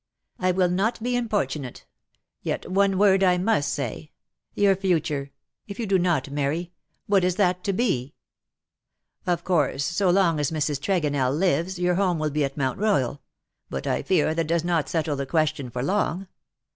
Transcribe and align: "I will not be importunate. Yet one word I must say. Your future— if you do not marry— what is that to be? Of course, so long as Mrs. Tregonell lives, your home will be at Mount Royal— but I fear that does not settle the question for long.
"I 0.39 0.51
will 0.51 0.67
not 0.71 1.03
be 1.03 1.15
importunate. 1.15 1.85
Yet 2.41 2.67
one 2.71 2.97
word 2.97 3.23
I 3.23 3.37
must 3.37 3.71
say. 3.71 4.09
Your 4.55 4.75
future— 4.75 5.29
if 5.67 5.79
you 5.79 5.85
do 5.85 5.99
not 5.99 6.31
marry— 6.31 6.71
what 7.05 7.23
is 7.23 7.35
that 7.35 7.63
to 7.65 7.71
be? 7.71 8.15
Of 9.27 9.43
course, 9.43 9.85
so 9.85 10.09
long 10.09 10.39
as 10.39 10.49
Mrs. 10.49 10.79
Tregonell 10.79 11.37
lives, 11.37 11.77
your 11.77 11.93
home 11.93 12.17
will 12.17 12.31
be 12.31 12.43
at 12.43 12.57
Mount 12.57 12.79
Royal— 12.79 13.21
but 13.69 13.85
I 13.85 14.01
fear 14.01 14.33
that 14.33 14.47
does 14.47 14.63
not 14.63 14.89
settle 14.89 15.15
the 15.15 15.27
question 15.27 15.69
for 15.69 15.83
long. 15.83 16.25